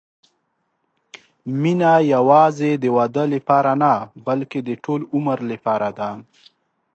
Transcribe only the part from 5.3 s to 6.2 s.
لپاره ده.